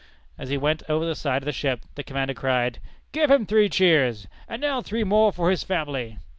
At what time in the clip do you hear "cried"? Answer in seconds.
2.33-2.79